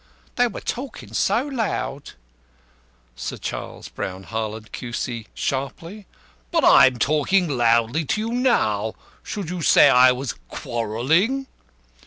[0.35, 2.13] "They were talkin' so loud."
[3.15, 5.27] Sir CHARLES BROWN HARLAND, Q.C.
[5.35, 6.07] (sharply):
[6.49, 8.95] "But I'm talking loudly to you now.
[9.21, 11.45] Should you say I was quarrelling?"